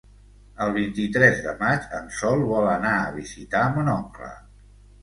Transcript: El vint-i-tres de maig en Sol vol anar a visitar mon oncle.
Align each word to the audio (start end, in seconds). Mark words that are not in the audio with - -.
El 0.65 0.71
vint-i-tres 0.77 1.43
de 1.49 1.53
maig 1.61 1.87
en 1.99 2.09
Sol 2.21 2.43
vol 2.55 2.73
anar 2.73 2.99
a 3.05 3.17
visitar 3.23 3.65
mon 3.79 3.95
oncle. 3.99 4.35